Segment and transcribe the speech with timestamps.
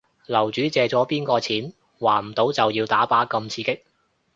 [0.25, 1.73] 樓主借咗邊個錢？
[1.99, 3.81] 還唔到就要打靶咁刺激